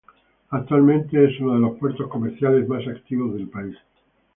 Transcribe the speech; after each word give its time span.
Actualmente 0.49 1.23
es 1.25 1.39
uno 1.39 1.53
de 1.53 1.59
los 1.59 1.77
puertos 1.77 2.09
comerciales 2.09 2.67
más 2.67 2.87
activos 2.87 3.35
del 3.35 3.47
país. 3.47 3.77